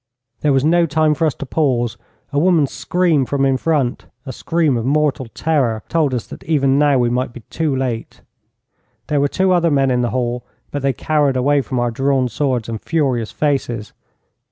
There 0.39 0.51
was 0.51 0.65
no 0.65 0.87
time 0.87 1.13
for 1.13 1.27
us 1.27 1.35
to 1.35 1.45
pause. 1.45 1.95
A 2.33 2.39
woman's 2.39 2.71
scream 2.71 3.23
from 3.23 3.45
in 3.45 3.55
front 3.55 4.07
a 4.25 4.33
scream 4.33 4.75
of 4.75 4.83
mortal 4.83 5.27
terror 5.27 5.83
told 5.89 6.15
us 6.15 6.25
that 6.25 6.43
even 6.45 6.79
now 6.79 6.97
we 6.97 7.11
might 7.11 7.33
be 7.33 7.41
too 7.51 7.75
late. 7.75 8.21
There 9.09 9.21
were 9.21 9.27
two 9.27 9.51
other 9.51 9.69
men 9.69 9.91
in 9.91 10.01
the 10.01 10.09
hall, 10.09 10.43
but 10.71 10.81
they 10.81 10.91
cowered 10.91 11.37
away 11.37 11.61
from 11.61 11.79
our 11.79 11.91
drawn 11.91 12.29
swords 12.29 12.67
and 12.67 12.81
furious 12.81 13.29
faces. 13.31 13.93